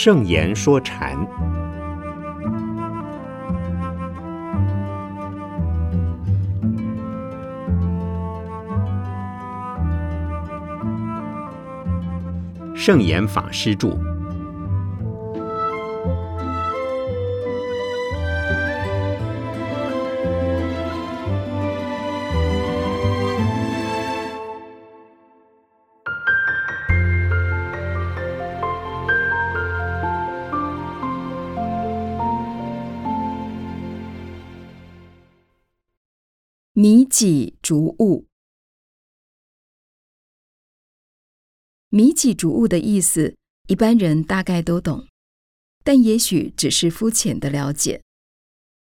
[0.00, 1.18] 圣言说禅，
[12.76, 13.98] 圣严法师著。
[41.90, 43.34] 迷己逐物的意思，
[43.66, 45.06] 一般人大概都懂，
[45.82, 48.02] 但也许只是肤浅的了解。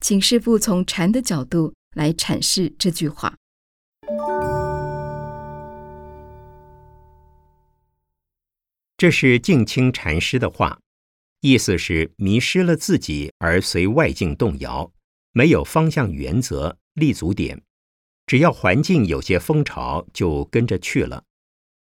[0.01, 3.37] 请师父从禅的角度来阐释这句话。
[8.97, 10.81] 这是净清禅师的话，
[11.39, 14.91] 意思是迷失了自己而随外境动摇，
[15.31, 17.63] 没有方向、原则、立足点。
[18.27, 21.23] 只要环境有些风潮，就跟着去了，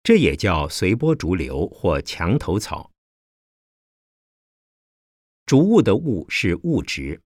[0.03, 2.91] 这也叫随波逐流或墙头草。
[5.47, 7.21] 逐物的物是物质，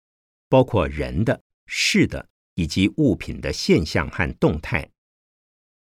[0.48, 4.90] 包括人的、事的以及物品的现象和动态。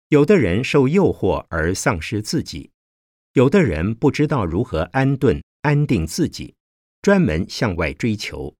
[0.08, 2.70] 有的人受诱惑而丧失自己，
[3.34, 6.54] 有的人不知道如何安顿、安定自己，
[7.02, 8.56] 专门向外追求。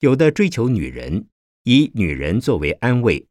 [0.00, 1.28] 有的追求女人，
[1.62, 3.26] 以女人作为安慰。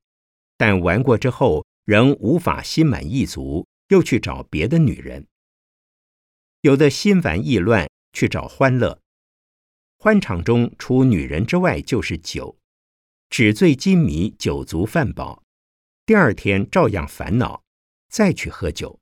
[0.57, 5.27] 但玩过之后，仍无法心满意足，又去找别的女人。
[6.61, 8.99] 有的心烦意乱，去找欢乐。
[9.97, 12.57] 欢场中除女人之外就是酒，
[13.29, 15.43] 纸醉金迷，酒足饭饱，
[16.05, 17.63] 第二天照样烦恼，
[18.09, 18.99] 再去喝酒。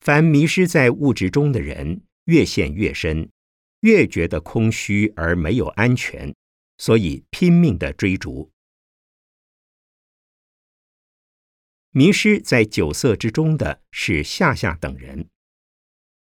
[0.00, 3.28] 凡迷失在物质中的人，越陷越深，
[3.80, 6.34] 越觉得空虚而没有安全，
[6.78, 8.50] 所以拼命的追逐。
[11.96, 15.30] 迷失在酒色之中的是下下等人，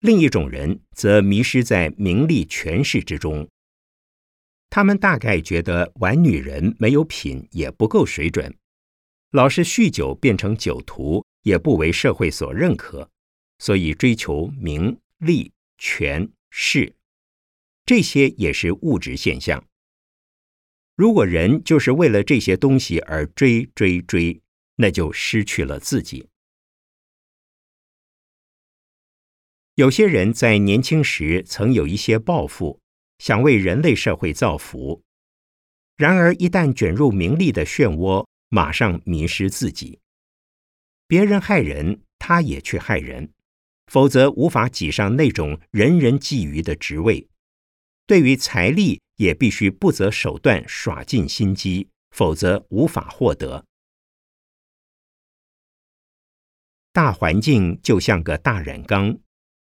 [0.02, 3.50] 另一种人则迷失在名利权势之中。
[4.70, 8.52] 他们大概觉得玩女人没有品，也不够水准；
[9.32, 13.10] 老是酗酒变成酒徒，也不为社会所认可，
[13.58, 16.96] 所以追求名利权势，
[17.84, 19.66] 这些也是物质现象。
[20.96, 24.43] 如果人就是为了这些东西而追追追。
[24.76, 26.28] 那就失去了自己。
[29.76, 32.80] 有些人在年轻时曾有一些抱负，
[33.18, 35.02] 想为人类社会造福，
[35.98, 40.00] 然而一旦卷入名利的漩涡，马上迷失自己。
[41.08, 43.32] 别人害人，他也去害人，
[43.88, 47.28] 否则无法挤上那种人人觊觎的职位。
[48.06, 53.66] 对于财力，也必须不择手段耍尽心机，否则无法获得。
[56.94, 59.18] 大环境就像个大染缸，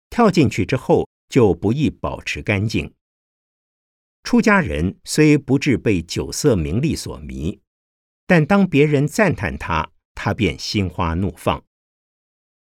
[0.09, 2.93] 跳进去之后就不易保持干净。
[4.21, 7.61] 出家人虽不至被酒色名利所迷，
[8.27, 11.63] 但当别人赞叹他，他便心花怒放；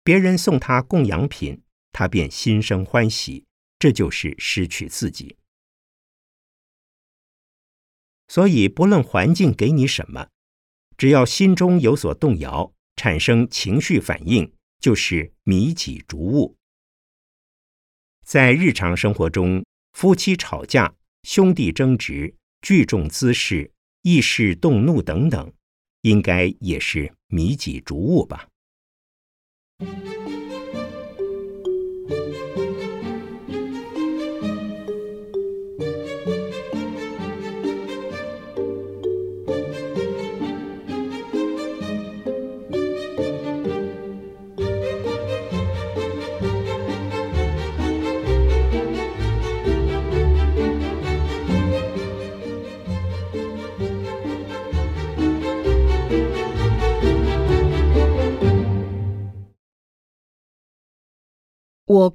[0.04, 3.46] 别人送他供养品，他便心生欢喜。
[3.78, 5.38] 这就是失去自己。
[8.28, 10.28] 所以，不论环境给你什么，
[10.98, 12.74] 只要心中有所动摇。
[13.00, 16.54] 产生情绪反应，就是迷己逐物。
[18.22, 23.72] 在日常生活中，夫妻吵架、兄弟争执、聚众滋事、
[24.02, 25.50] 意识动怒等等，
[26.02, 28.46] 应该也是迷己逐物吧。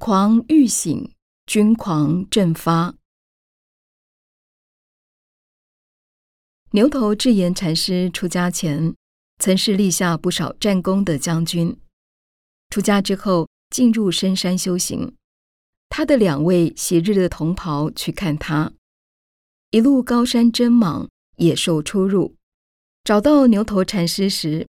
[0.08, 1.16] 狂欲醒，
[1.48, 2.94] 君狂振发。
[6.74, 8.94] 牛头智严禅师出家前，
[9.40, 11.76] 曾是立下不少战功的将军。
[12.70, 15.16] 出家之后，进入深山修行。
[15.90, 18.74] 他的两位昔日的同袍去看他，
[19.72, 22.36] 一路高山真莽，野兽出入。
[23.04, 24.68] 找到牛头禅师时，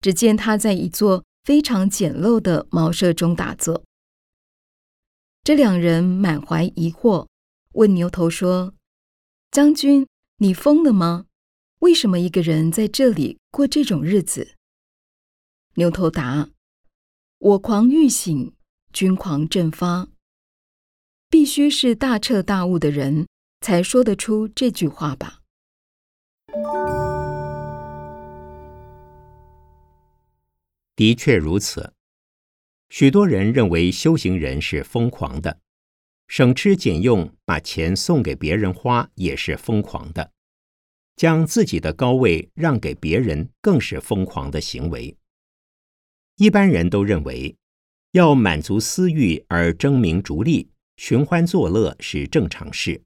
[0.00, 3.84] 只见他在一座非常简陋的茅舍中打坐。
[5.42, 7.26] 这两人满怀疑惑，
[7.72, 8.74] 问牛头说
[9.50, 10.06] ：“将军，
[10.36, 11.24] 你疯了吗？
[11.78, 14.56] 为什么一个人在这里过这种日子？”
[15.76, 16.50] 牛头答
[17.38, 18.54] ：“我狂欲醒，
[18.92, 20.08] 君狂振发。
[21.30, 23.26] 必须是大彻大悟的人
[23.60, 25.40] 才说得出这句话吧。”
[30.94, 31.94] 的确如此。
[32.90, 35.60] 许多人认为修行人是疯狂的，
[36.26, 40.32] 省吃俭用把钱送给别人花也是疯狂的，
[41.14, 45.16] 将自己的高位让给别人更是疯狂的行为。
[46.34, 47.56] 一般人都认为，
[48.10, 53.00] 要满足私欲而争名逐利、寻欢作乐是正常事，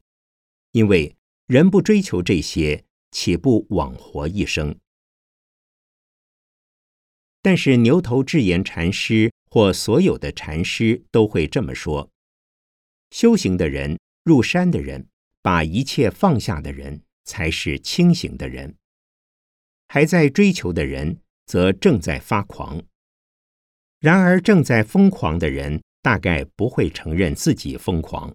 [0.72, 1.14] 因为
[1.46, 4.74] 人不追求这些，岂不枉活一生？
[7.42, 9.30] 但是牛头智言禅师。
[9.54, 12.10] 或所有的禅师都会这么说：
[13.12, 15.06] 修行的人、入山的人、
[15.42, 18.74] 把一切放下的人，才是清醒的人；
[19.86, 22.82] 还在追求的人，则正在发狂。
[24.00, 28.34] 然而，正在疯狂的人，大概不会承认自己疯狂。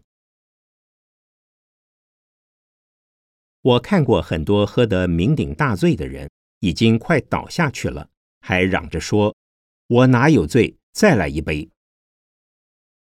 [3.62, 6.32] 我看过很多喝得酩酊大醉的人，
[6.62, 9.36] 已经快倒下去了，还嚷着说
[9.88, 11.70] ：“我哪有罪？”再来一杯。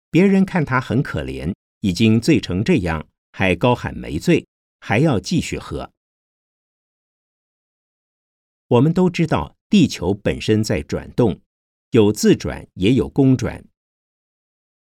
[0.09, 4.47] 别人看他很可怜，已经醉成这样，还高喊没醉，
[4.79, 5.91] 还要继续喝。
[8.65, 11.39] 我们都知道，地球本身在转动，
[11.91, 13.63] 有自转也有公转。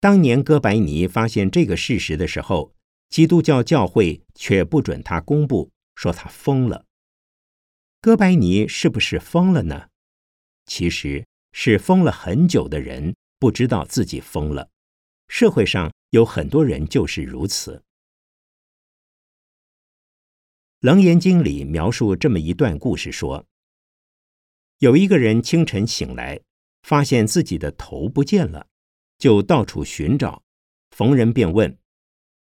[0.01, 2.75] 当年哥白尼发现这个事实的时候，
[3.07, 6.85] 基督教教会却不准他公布，说他疯了。
[8.01, 9.87] 哥白尼是不是疯了呢？
[10.65, 11.25] 其实。
[11.59, 14.69] 是疯了很久的人不知道自己疯了，
[15.27, 17.77] 社会上有很多人就是如此。
[20.81, 23.43] 《楞严经》里描述这么一段故事：说，
[24.77, 26.39] 有一个人清晨醒来，
[26.83, 28.67] 发现自己的头不见了，
[29.17, 30.43] 就到处寻找，
[30.91, 31.75] 逢人便问：“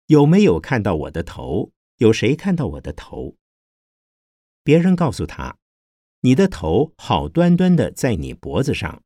[0.08, 1.72] 有没有看到我的头？
[1.98, 3.36] 有谁看到我的头？”
[4.64, 5.58] 别人告诉他。
[6.24, 9.02] 你的头好端端的在你脖子上，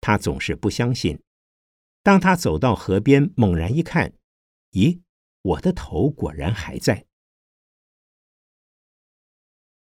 [0.00, 1.22] 他总是不相信。
[2.02, 4.12] 当他走到河边，猛然一看，
[4.72, 5.00] 咦，
[5.42, 7.06] 我的头果然还在。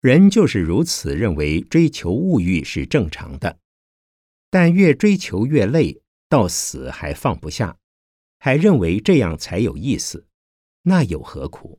[0.01, 3.61] 人就是如此认为，追求物欲是正常的，
[4.51, 7.79] 但越追求越累，到死还放不下，
[8.41, 10.27] 还认为这样才有意思，
[10.83, 11.79] 那有何苦？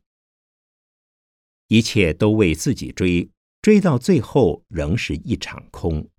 [1.67, 3.29] 一切都为自己追。
[3.69, 6.09] 追到最后仍是一场空。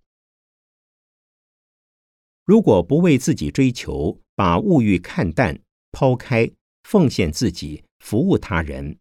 [2.44, 5.60] 如果不为自己追求，把物欲看淡、
[5.90, 6.48] 抛开，
[6.84, 8.96] 奉献自己，服务他人，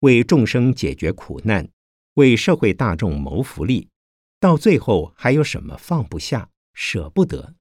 [0.00, 1.66] 为众生解决苦难，
[2.16, 3.88] 为社会大众谋福利，
[4.38, 7.54] 到最后还有什么放不下、舍不得？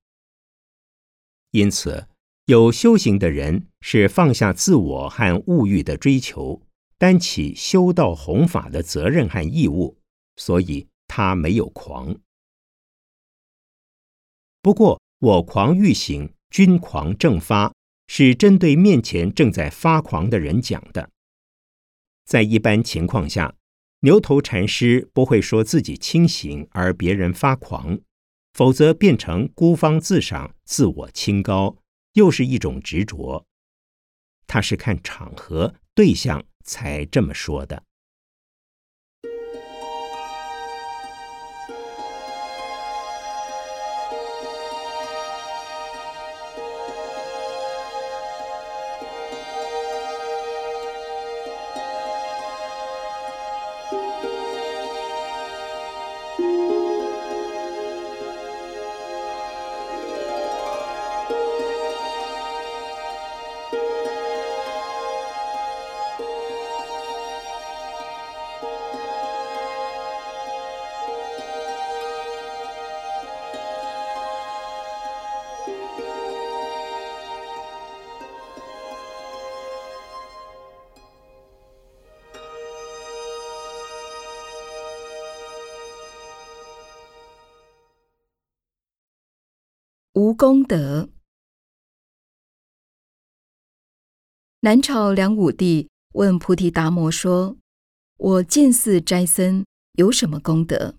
[1.52, 2.10] 因此，
[2.48, 6.62] 有修行的人是放下自我和物欲的追求，
[6.98, 9.98] 担起修道弘法的责任和义务。
[10.36, 12.16] 所以他没有狂。
[14.62, 17.74] 不过，我狂欲醒，君狂正发，
[18.08, 21.10] 是针对面前正在发狂的人讲的。
[22.26, 23.56] 在一般情况下，
[24.00, 28.00] 牛头禅师不会说自己清醒而别人发狂，
[28.54, 31.78] 否则变成孤芳自赏、自我清高，
[32.14, 33.46] 又是一种执着。
[34.48, 37.84] 他是看场合、对象才这么说的。
[90.34, 91.10] 功德。
[94.62, 97.58] 南朝梁武帝问菩提达摩说
[98.18, 100.96] ：“我见寺斋僧有什么功德？”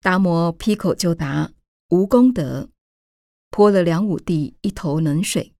[0.00, 1.52] 达摩劈口就答
[1.90, 2.70] ：“无功德。”
[3.50, 5.52] 泼了梁武帝一头冷水。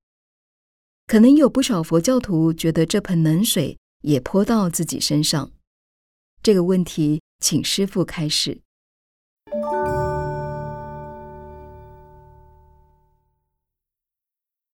[1.06, 5.52] 可能有不少佛教徒觉得这盆冷水也泼到自己身上。
[6.42, 8.62] 这个问题，请师父开始。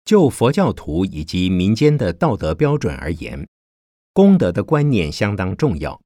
[0.05, 3.47] 就佛教徒以及民间的道德标准而言，
[4.11, 6.01] 功德的观念相当重要。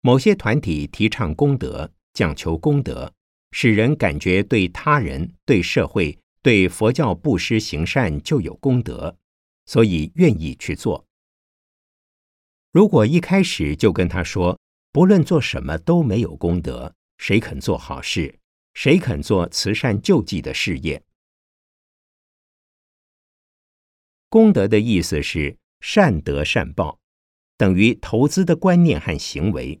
[0.00, 3.12] 某些团体提倡功德，讲求功德，
[3.50, 9.16] 使人感觉对他人、对社会、对佛教布施行善就有功德，
[9.64, 11.04] 所以愿意去做。
[12.70, 14.56] 如果一开始就跟他说，
[14.92, 18.38] 不论做什么都没有功德，谁肯做好事，
[18.74, 21.02] 谁肯做慈善救济的事业？
[24.28, 26.98] 功德的意思是善得善报，
[27.56, 29.80] 等于投资的观念和行为。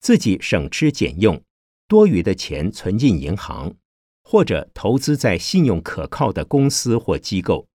[0.00, 1.42] 自己省吃俭用，
[1.88, 3.74] 多余的钱存进银行，
[4.22, 7.68] 或者投资在信用可靠的公司或机构，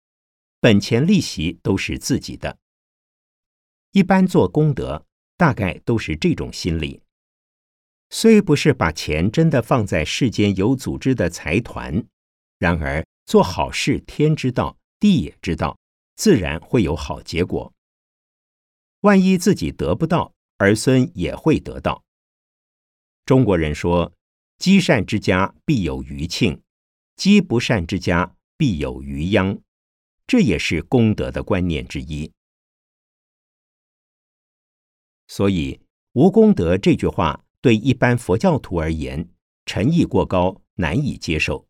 [0.60, 2.58] 本钱利息都是自己的。
[3.92, 5.06] 一般做功德，
[5.36, 7.02] 大概都是这种心理。
[8.10, 12.04] 虽不是把钱真的放在世间有组织的财团，
[12.58, 14.78] 然而做好事，天知道。
[15.04, 15.78] 地也知道，
[16.16, 17.70] 自然会有好结果。
[19.00, 22.02] 万一自己得不到，儿孙也会得到。
[23.26, 24.14] 中国人说
[24.56, 26.62] ：“积善之家必有余庆，
[27.16, 29.60] 积不善之家必有余殃。”
[30.26, 32.32] 这也是功德的观念之一。
[35.28, 35.82] 所以，
[36.12, 39.28] 无功德这句话对一般佛教徒而言，
[39.66, 41.68] 诚意过高，难以接受。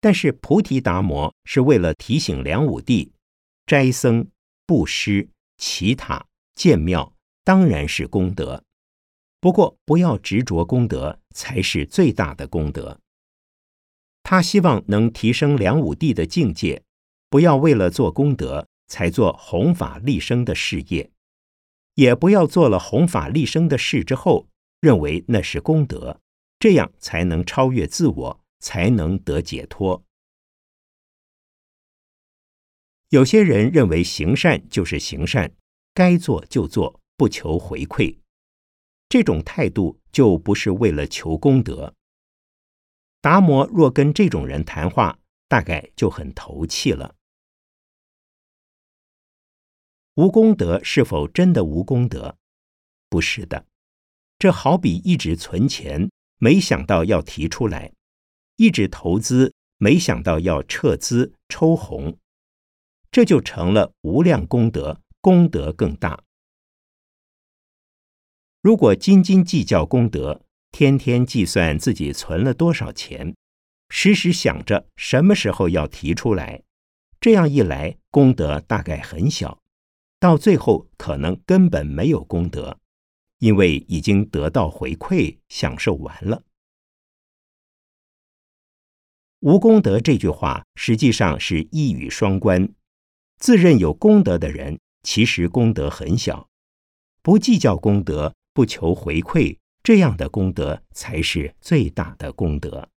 [0.00, 3.12] 但是菩提达摩是为了提醒梁武帝，
[3.66, 4.26] 斋僧、
[4.66, 5.28] 布施、
[5.58, 7.14] 祈塔、建庙，
[7.44, 8.64] 当然是功德。
[9.40, 12.98] 不过不要执着功德，才是最大的功德。
[14.22, 16.82] 他希望能提升梁武帝的境界，
[17.28, 21.10] 不要为了做功德才做弘法利生的事业，
[21.94, 24.46] 也不要做了弘法利生的事之后，
[24.80, 26.20] 认为那是功德，
[26.58, 28.39] 这样才能超越自我。
[28.60, 30.04] 才能得解脱。
[33.08, 35.52] 有些人认为行善就是行善，
[35.92, 38.18] 该做就做，不求回馈。
[39.08, 41.96] 这种态度就不是为了求功德。
[43.20, 47.16] 达摩若跟这种人谈话，大概就很投气了。
[50.14, 52.38] 无功德是否真的无功德？
[53.08, 53.66] 不是的，
[54.38, 57.92] 这好比一直存钱，没想到要提出来。
[58.60, 62.18] 一直投资，没想到要撤资抽红，
[63.10, 66.22] 这就成了无量功德，功德更大。
[68.60, 73.34] 如果斤斤计较功德，天天计算自己存了多少钱，
[73.88, 76.62] 时时想着什么时候要提出来，
[77.18, 79.58] 这样一来，功德大概很小，
[80.18, 82.78] 到最后可能根本没有功德，
[83.38, 86.42] 因为已经得到回馈，享受完了。
[89.40, 92.68] 无功德这句话实际上是一语双关。
[93.38, 96.46] 自认有功德的人，其实功德很小；
[97.22, 102.90] 不计较功德，不求回馈，这样的功德才是最大的功德。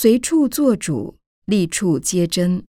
[0.00, 2.64] 随处做主，立处皆真。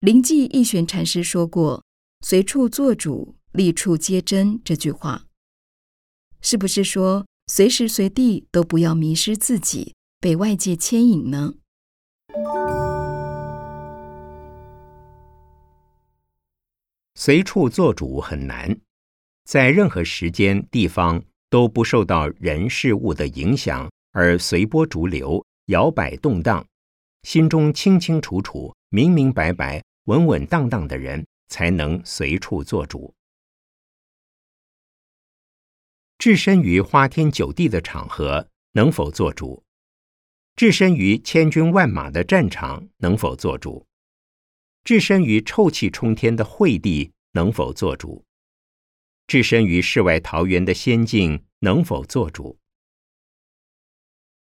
[0.00, 1.84] 灵济一玄禅师说过
[2.24, 5.26] ：“随处做主，立处皆真。”这句话，
[6.40, 11.56] 是不是说随时随地都不要迷失自己，被外界牵引呢？
[17.14, 18.80] 随处做主很难，
[19.44, 21.22] 在任何时间、地方。
[21.48, 26.66] 都不受到人事物的影响而随波逐流、摇摆动荡，
[27.22, 33.12] 心中清清楚楚、明明白白、稳稳当当的人，才能随处做主。
[36.18, 39.62] 置身于花天酒地的场合，能否做主？
[40.56, 43.86] 置身于千军万马的战场，能否做主？
[44.82, 48.24] 置身于臭气冲天的会地，能否做主？
[49.26, 52.58] 置身于世外桃源的仙境，能否做主？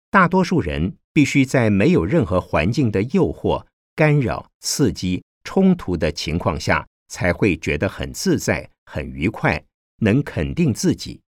[0.10, 3.66] 大多数人必须在没有任何环境的诱惑、
[3.96, 9.64] 干扰、刺激、冲突的情况下，才会觉得很自在、很愉快，
[9.98, 11.22] 能肯定自己。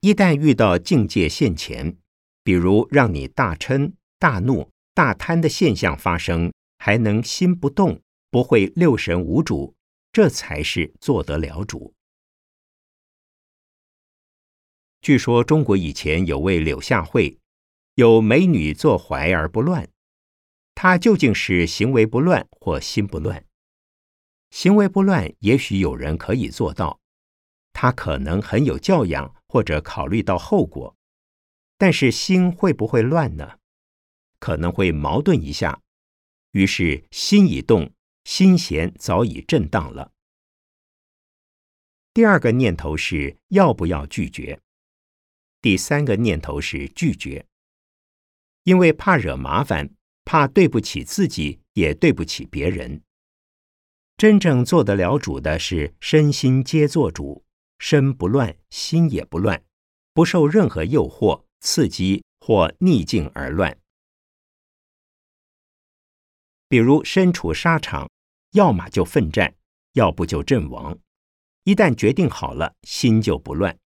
[0.00, 1.96] 一旦遇到境界现前，
[2.44, 9.74] 比如让你大嗔、大怒、大贪的现象发生，还能心不动，不会六神无主，
[10.12, 11.94] 这才是做得了主。
[15.06, 17.38] 据说中国以前有位柳下惠，
[17.94, 19.88] 有美女坐怀而不乱。
[20.74, 23.46] 她究竟是行为不乱或心不乱？
[24.50, 26.98] 行为不乱，也许有人可以做到，
[27.72, 30.96] 他可能很有教养或者考虑到后果。
[31.78, 33.60] 但是心会不会乱呢？
[34.40, 35.80] 可能会矛盾一下。
[36.50, 37.92] 于是心已动，
[38.24, 40.10] 心弦早已震荡了。
[42.12, 44.60] 第二个念头是要不要拒绝。
[45.66, 47.44] 第三个念头是拒绝，
[48.62, 49.90] 因为怕惹麻烦，
[50.24, 53.02] 怕对不起自己，也对不起别人。
[54.16, 57.44] 真正做得了主的是身心皆做主，
[57.80, 59.60] 身不乱，心也不乱，
[60.14, 63.76] 不受任何诱惑、刺激或逆境而乱。
[66.68, 68.08] 比如身处沙场，
[68.52, 69.52] 要么就奋战，
[69.94, 70.96] 要不就阵亡。
[71.64, 73.76] 一旦决定好了，心就不乱。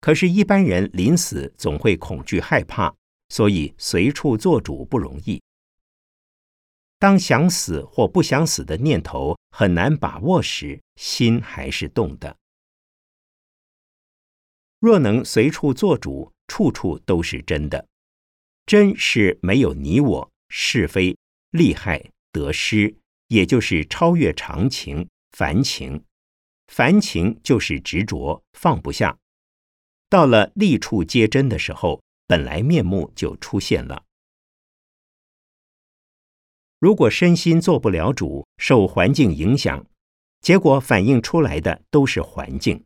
[0.00, 2.94] 可是，一般人临死总会恐惧害怕，
[3.28, 5.42] 所以随处做主不容易。
[7.00, 12.36] 当想死或不想死的念头很难把握时，心还是动的。
[14.80, 17.86] 若能随处做主，处处都是真的。
[18.66, 21.16] 真是没有你我、是非、
[21.50, 22.94] 利害、得失，
[23.28, 26.04] 也就是超越常情、凡情。
[26.68, 29.16] 凡情就是执着，放不下。
[30.10, 34.04] 到了立处皆真的时候，本来面目就出现了。
[36.78, 39.86] 如果身心做不了主，受环境影响，
[40.40, 42.84] 结果反映出来的都是环境。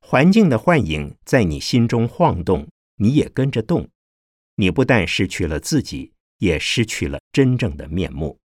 [0.00, 3.88] 环境的幻影在你心中晃动，你也跟着动。
[4.56, 8.39] 你不但失去了自己，也失去了真正的面目。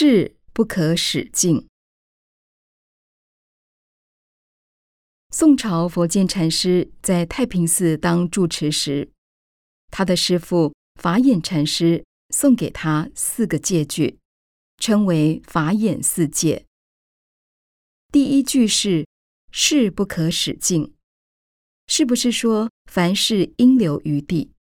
[0.00, 1.66] 事不可使尽。
[5.30, 9.10] 宋朝佛鉴禅师在太平寺当住持时，
[9.90, 14.20] 他的师父法眼禅师送给他四个戒句，
[14.76, 16.64] 称为法眼四戒。
[18.12, 19.04] 第一句是
[19.50, 20.94] “事不可使尽”，
[21.88, 24.52] 是不是说凡事应留余地？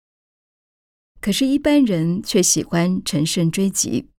[1.22, 4.10] 可是，一般人却喜欢乘胜追击。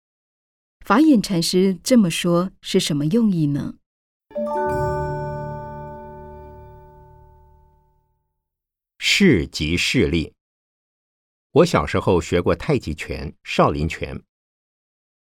[0.88, 3.74] 法眼禅师这么说是什么用意呢？
[8.96, 10.32] 势即势力。
[11.50, 14.22] 我小时候学过太极拳、少林拳，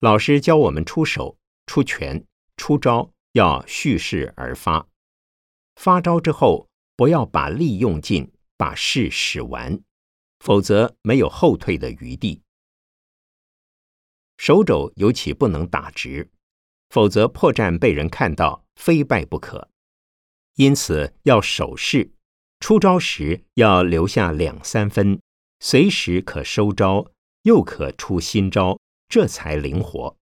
[0.01, 2.23] 老师教我们出手、出拳、
[2.55, 4.87] 出招要蓄势而发，
[5.77, 9.81] 发招之后不要把力用尽，把势使完，
[10.37, 12.43] 否则没有后退的余地。
[14.37, 16.29] 手肘尤其不能打直，
[16.89, 19.69] 否则破绽被人看到，非败不可。
[20.55, 22.11] 因此要守势，
[22.59, 25.19] 出招时要留下两三分，
[25.59, 27.11] 随时可收招，
[27.43, 30.17] 又可出新招，这才灵活。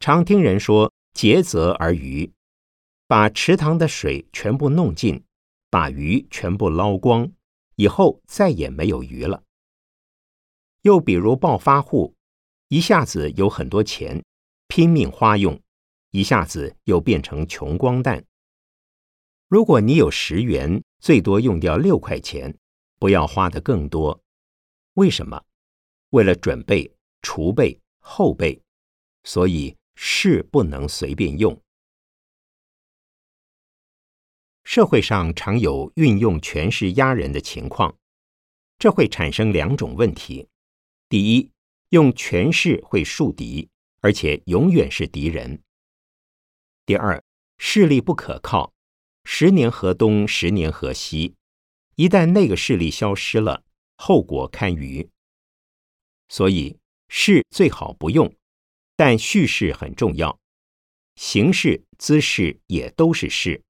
[0.00, 2.32] 常听人说“竭泽而渔”，
[3.06, 5.22] 把池塘的水全部弄尽，
[5.70, 7.30] 把鱼全部捞光，
[7.76, 9.42] 以后再也没有鱼了。
[10.82, 12.14] 又比如暴发户，
[12.68, 14.22] 一下子有很多钱，
[14.66, 15.60] 拼命花用，
[16.10, 18.24] 一下子又变成穷光蛋。
[19.48, 22.56] 如果你有十元，最多用掉六块钱，
[22.98, 24.20] 不要花的更多。
[24.94, 25.44] 为什么？
[26.10, 28.60] 为了准备、储备、后备，
[29.24, 31.60] 所以势不能随便用。
[34.64, 37.96] 社会上常有运用权势压人的情况，
[38.78, 40.48] 这会产生两种问题：
[41.12, 41.50] 第一，
[41.90, 43.68] 用权势会树敌，
[44.00, 45.58] 而且永远是敌人；
[46.86, 47.22] 第二，
[47.58, 48.72] 势力不可靠，
[49.24, 51.34] 十年河东，十年河西，
[51.96, 53.62] 一旦那个势力消失了，
[53.98, 55.10] 后果堪虞。
[56.30, 56.78] 所以
[57.10, 58.34] 势最好不用，
[58.96, 60.40] 但叙事很重要，
[61.16, 63.62] 形式、姿势也都是势。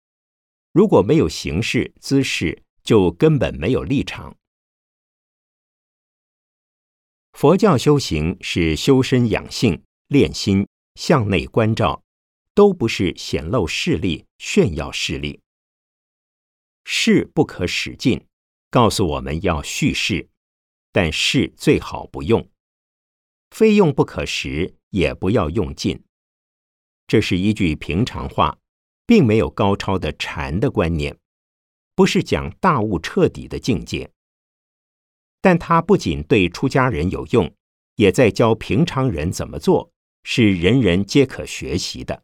[0.71, 4.39] 如果没有形式姿势，就根本没有立场。
[7.43, 12.05] 佛教修行是修身养性、练心、向内关照，
[12.55, 15.41] 都不是显露势力、炫耀势力。
[16.85, 18.25] 势不可使尽，
[18.71, 20.29] 告诉我们要蓄势，
[20.93, 22.49] 但势最好不用，
[23.51, 26.01] 非用不可时，也不要用尽。
[27.09, 28.57] 这是一句平常话。
[29.05, 31.19] 并没有高超的禅的观念，
[31.97, 34.13] 不是讲大悟彻底的境界。
[35.43, 37.53] 但他不仅对出家人有用，
[37.97, 39.91] 也在教平常人怎么做，
[40.23, 42.23] 是人人皆可学习的。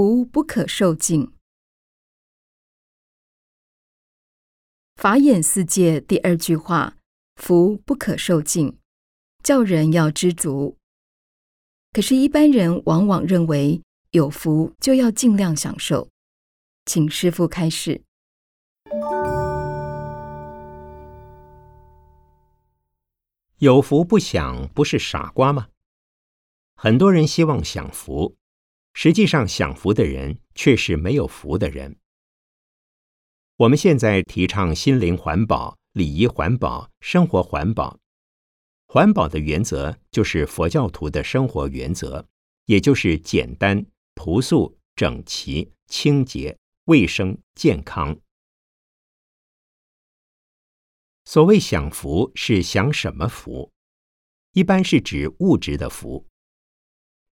[0.00, 1.32] 福不可受尽。
[4.94, 6.96] 法眼四界第二句话
[7.34, 8.78] ：“福不可受尽”，
[9.42, 10.76] 叫人要知足。
[11.90, 13.82] 可是，一般人往往认为
[14.12, 16.08] 有福就要尽量享受。
[16.86, 18.02] 请师父开示。
[23.56, 25.66] 有福不享，不是傻瓜吗？
[26.76, 28.36] 很多人希望享福。
[29.00, 32.00] 实际上，享福的人却是没有福的人。
[33.54, 38.00] 我们现在提倡心灵环保、礼仪环保、生活环保。
[38.88, 42.26] 环保的原则就是佛教徒的生活原则，
[42.64, 48.18] 也就是简单、朴素、整齐、清洁、卫生、健康。
[51.24, 53.70] 所谓享福，是享什么福？
[54.54, 56.26] 一般是指物质的福。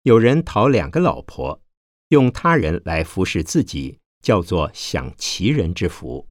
[0.03, 1.61] 有人讨两个老婆，
[2.09, 6.27] 用他人来服侍自己，叫做享其人之福。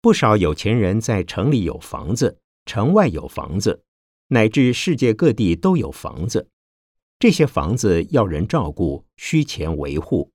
[0.00, 3.82] 不少有钱人在城里有房子，城外有房子，
[4.28, 6.48] 乃至世界各地都有房子。
[7.18, 10.30] 这些房子要人照顾，需钱维护，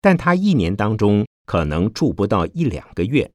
[0.00, 3.30] 但他一年当中可能住不到一两个月。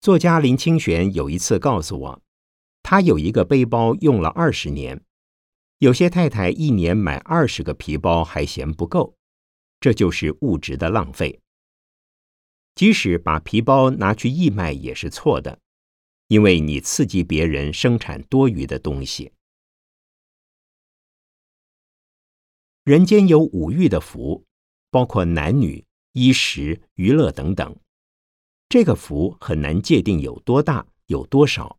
[0.00, 2.22] 作家林清玄有一次告诉我。
[2.88, 5.02] 他有一个背包用了二十年，
[5.78, 9.16] 有些太太一年买二十个皮包还嫌不够，
[9.80, 11.40] 这就是物质的浪费。
[12.76, 15.58] 即使把皮包拿去义卖也是错的，
[16.28, 19.32] 因为你刺激别人生产多余的东西。
[22.84, 24.44] 人间有五欲的福，
[24.92, 27.76] 包括男女、衣食、娱乐等等，
[28.68, 31.76] 这个福很难界定有多大、有多少。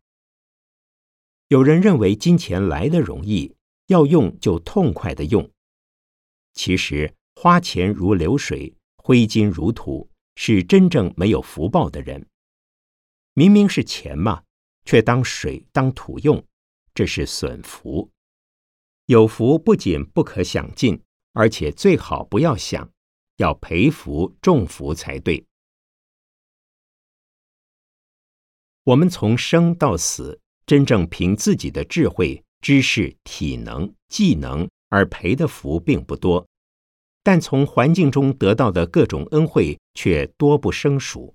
[1.48, 3.56] 有人认为金钱来的容易，
[3.86, 5.50] 要用就痛快的用。
[6.52, 12.28] 其实花钱如流水，挥金如土，是真正没有福报的人。
[13.32, 14.42] 明明是钱嘛，
[14.84, 16.44] 却当水当土用，
[16.92, 18.10] 这是损福。
[19.06, 21.00] 有福不仅不可享尽，
[21.32, 22.90] 而且最好不要享，
[23.36, 25.46] 要培福种福才对。
[28.84, 30.42] 我们从生到死。
[30.68, 36.46] 真正凭自己的智慧、知识、体能、技能而赔的福并不多，
[37.22, 41.34] 但从环境中得到的各种恩惠却多不胜数。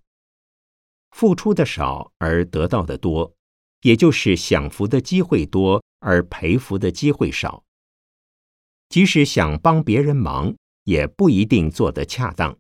[1.10, 3.34] 付出的少而得到的多，
[3.82, 7.64] 也就是享福的机会多而赔福的机会少。
[8.90, 12.56] 即使想帮别人忙，也不一定做得恰当。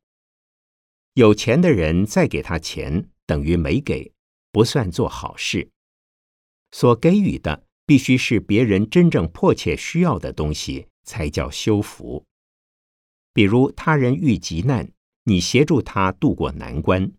[1.13, 4.11] 有钱的人再给他钱，等于没给，
[4.51, 5.69] 不算做好事。
[6.73, 12.25] 所给予的必须是别人真正迫切需要的东西，才叫修福。
[13.31, 14.91] 比如他人遇急难，
[15.25, 17.11] 你协助他渡过难关；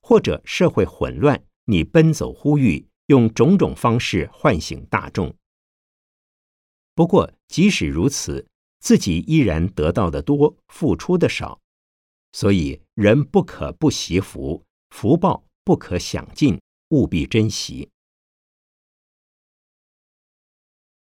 [0.00, 5.32] 或者社会混乱，你奔走呼吁，用种种方式唤醒大众。
[6.96, 8.48] 不过，即使如此，
[8.80, 11.60] 自己依然得到的多，付出的少，
[12.32, 17.88] 所以人不可不惜福，福报不可享尽，务必珍惜。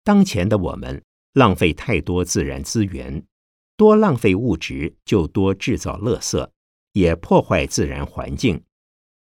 [0.08, 3.22] 当前的我们浪费太多自然资源，
[3.76, 6.48] 多浪费物质就多制造垃圾，
[6.94, 8.64] 也破坏自然环境，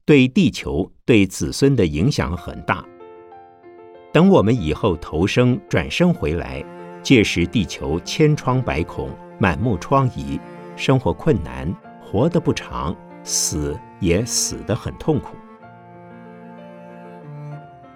[0.06, 2.86] 对地球、对子孙的影响很大。
[4.13, 6.63] 等我们以后投生转生回来，
[7.04, 10.39] 届时地球千疮百孔，满目疮痍，
[10.78, 15.36] 生活困难，活得不长，死也死得很痛苦。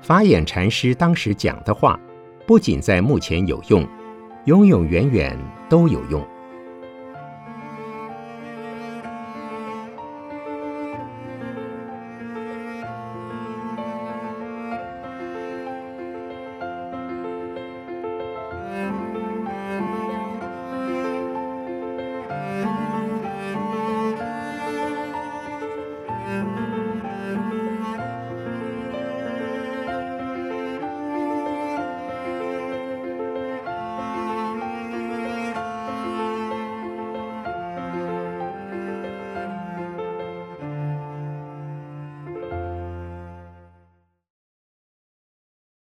[0.02, 1.98] 法眼禅师当时讲的话。
[2.46, 3.88] 不仅在目前有用，
[4.46, 5.38] 永永远远
[5.70, 6.33] 都有用。